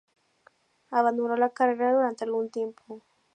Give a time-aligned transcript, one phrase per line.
[0.89, 3.03] Abandonó la carrera durante algún tiempo.